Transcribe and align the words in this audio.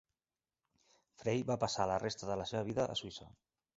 Frey 1.23 1.45
va 1.51 1.57
passar 1.65 1.87
la 1.91 1.99
resta 2.05 2.31
de 2.31 2.39
la 2.41 2.49
seva 2.53 2.67
vida 2.71 2.87
a 2.95 2.97
Suïssa. 3.03 3.29